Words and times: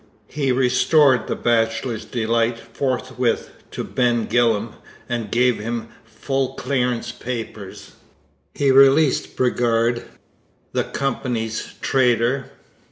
He 0.29 0.51
restored 0.51 1.27
the 1.27 1.35
Bachelor's 1.35 2.05
Delight 2.05 2.57
forthwith 2.57 3.51
to 3.69 3.83
Ben 3.83 4.25
Gillam 4.25 4.73
and 5.07 5.29
gave 5.29 5.59
him 5.59 5.89
full 6.03 6.55
clearance 6.55 7.11
papers. 7.11 7.91
He 8.55 8.71
released 8.71 9.35
Bridgar, 9.35 10.01
the 10.71 10.85
Company's 10.85 11.75
trader. 11.81 12.49